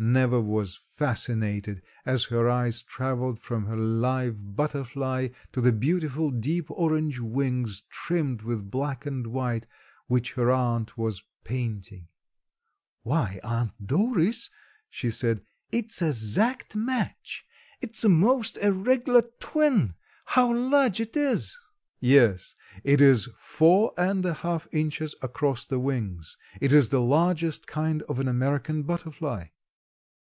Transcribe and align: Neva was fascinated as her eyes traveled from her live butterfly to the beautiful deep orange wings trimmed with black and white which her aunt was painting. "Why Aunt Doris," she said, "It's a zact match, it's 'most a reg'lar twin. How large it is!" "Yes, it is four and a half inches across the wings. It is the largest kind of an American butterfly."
Neva 0.00 0.40
was 0.40 0.76
fascinated 0.80 1.82
as 2.06 2.26
her 2.26 2.48
eyes 2.48 2.82
traveled 2.82 3.40
from 3.40 3.66
her 3.66 3.76
live 3.76 4.54
butterfly 4.54 5.26
to 5.50 5.60
the 5.60 5.72
beautiful 5.72 6.30
deep 6.30 6.70
orange 6.70 7.18
wings 7.18 7.82
trimmed 7.90 8.42
with 8.42 8.70
black 8.70 9.06
and 9.06 9.26
white 9.26 9.66
which 10.06 10.34
her 10.34 10.52
aunt 10.52 10.96
was 10.96 11.24
painting. 11.42 12.06
"Why 13.02 13.40
Aunt 13.42 13.72
Doris," 13.84 14.50
she 14.88 15.10
said, 15.10 15.42
"It's 15.72 16.00
a 16.00 16.10
zact 16.12 16.76
match, 16.76 17.44
it's 17.80 18.04
'most 18.04 18.56
a 18.62 18.70
reg'lar 18.72 19.22
twin. 19.40 19.94
How 20.26 20.54
large 20.54 21.00
it 21.00 21.16
is!" 21.16 21.58
"Yes, 21.98 22.54
it 22.84 23.00
is 23.02 23.28
four 23.36 23.94
and 23.98 24.24
a 24.24 24.34
half 24.34 24.68
inches 24.70 25.16
across 25.22 25.66
the 25.66 25.80
wings. 25.80 26.36
It 26.60 26.72
is 26.72 26.90
the 26.90 27.00
largest 27.02 27.66
kind 27.66 28.04
of 28.04 28.20
an 28.20 28.28
American 28.28 28.84
butterfly." 28.84 29.46